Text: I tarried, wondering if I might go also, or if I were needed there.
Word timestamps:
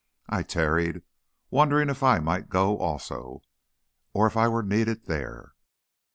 I 0.27 0.41
tarried, 0.41 1.03
wondering 1.51 1.87
if 1.91 2.01
I 2.01 2.17
might 2.17 2.49
go 2.49 2.75
also, 2.79 3.43
or 4.13 4.25
if 4.25 4.35
I 4.35 4.47
were 4.47 4.63
needed 4.63 5.05
there. 5.05 5.53